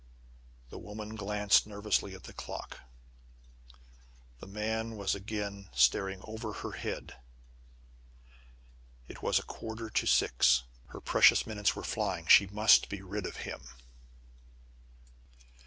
The 0.71 0.79
woman 0.79 1.13
glanced 1.15 1.67
nervously 1.67 2.15
at 2.15 2.23
the 2.23 2.33
clock. 2.33 2.79
The 4.39 4.47
man 4.47 4.97
was 4.97 5.13
again 5.13 5.69
staring 5.75 6.21
over 6.23 6.53
her 6.53 6.71
head. 6.71 7.17
It 9.07 9.21
was 9.21 9.39
quarter 9.41 9.91
to 9.91 10.07
six. 10.07 10.63
Her 10.87 11.01
precious 11.01 11.45
minutes 11.45 11.75
were 11.75 11.83
flying. 11.83 12.25
She 12.25 12.47
must 12.47 12.89
be 12.89 13.03
rid 13.03 13.27
of 13.27 13.35
him! 13.45 13.61